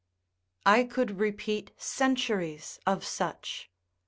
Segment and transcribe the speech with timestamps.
[0.65, 3.69] I could repeat centuries of such.